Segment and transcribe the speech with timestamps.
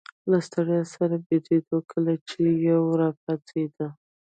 [0.29, 3.75] له ستړیا سره بیدېدو، کله چي به یو راپاڅېد.